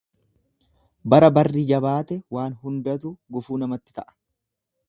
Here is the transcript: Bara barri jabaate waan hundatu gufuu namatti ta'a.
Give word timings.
Bara 1.13 1.29
barri 1.35 1.63
jabaate 1.73 2.19
waan 2.39 2.57
hundatu 2.65 3.15
gufuu 3.37 3.63
namatti 3.67 3.99
ta'a. 4.01 4.19